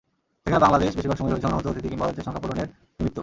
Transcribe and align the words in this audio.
সেখানে 0.47 0.63
বাংলাদেশ 0.63 0.89
বেশির 0.95 1.09
ভাগ 1.11 1.17
সময়ই 1.19 1.45
অনাহূত 1.47 1.65
অতিথি, 1.67 1.87
কিংবা 1.89 2.05
হয়েছে 2.07 2.21
সংখ্যা 2.25 2.41
পূরণের 2.43 2.67
নিমিত্ত। 2.97 3.17